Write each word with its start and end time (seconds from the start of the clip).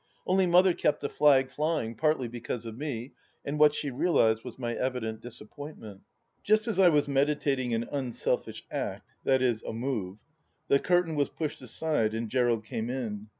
Only 0.25 0.47
Mother 0.47 0.73
kept 0.73 1.01
the 1.01 1.09
flag 1.09 1.51
flying, 1.51 1.93
partly 1.93 2.27
because 2.27 2.65
of 2.65 2.75
me, 2.75 3.13
and 3.45 3.59
what 3.59 3.75
she 3.75 3.91
realized 3.91 4.43
was 4.43 4.57
my 4.57 4.73
evident 4.73 5.21
disappointment. 5.21 6.01
Just 6.41 6.67
as 6.67 6.79
I 6.79 6.89
was 6.89 7.07
meditating 7.07 7.75
an 7.75 7.87
unselfish 7.91 8.63
act— 8.71 9.13
^viz. 9.27 9.61
a 9.63 9.73
move, 9.73 10.17
the 10.69 10.79
curtain 10.79 11.13
was 11.13 11.29
pushed 11.29 11.61
aside 11.61 12.15
and 12.15 12.29
Gerald 12.29 12.65
came 12.65 12.89
in. 12.89 13.27